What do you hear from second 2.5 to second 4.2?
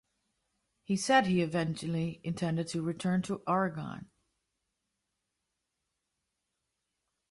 to return to Oregon.